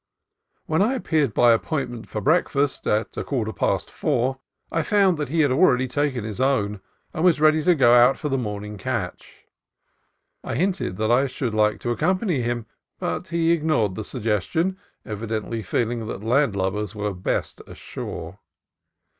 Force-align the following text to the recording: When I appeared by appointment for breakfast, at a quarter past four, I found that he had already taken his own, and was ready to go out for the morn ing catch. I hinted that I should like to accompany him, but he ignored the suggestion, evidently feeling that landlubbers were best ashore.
When 0.65 0.81
I 0.81 0.95
appeared 0.95 1.31
by 1.31 1.51
appointment 1.51 2.09
for 2.09 2.21
breakfast, 2.21 2.87
at 2.87 3.15
a 3.15 3.23
quarter 3.23 3.53
past 3.53 3.91
four, 3.91 4.39
I 4.71 4.81
found 4.81 5.19
that 5.19 5.29
he 5.29 5.41
had 5.41 5.51
already 5.51 5.87
taken 5.87 6.23
his 6.23 6.41
own, 6.41 6.81
and 7.13 7.23
was 7.23 7.39
ready 7.39 7.61
to 7.61 7.75
go 7.75 7.93
out 7.93 8.17
for 8.17 8.27
the 8.27 8.35
morn 8.39 8.65
ing 8.65 8.77
catch. 8.79 9.45
I 10.43 10.55
hinted 10.55 10.97
that 10.97 11.11
I 11.11 11.27
should 11.27 11.53
like 11.53 11.79
to 11.81 11.91
accompany 11.91 12.41
him, 12.41 12.65
but 12.97 13.27
he 13.27 13.51
ignored 13.51 13.93
the 13.93 14.03
suggestion, 14.03 14.75
evidently 15.05 15.61
feeling 15.61 16.07
that 16.07 16.23
landlubbers 16.23 16.95
were 16.95 17.13
best 17.13 17.61
ashore. 17.67 18.39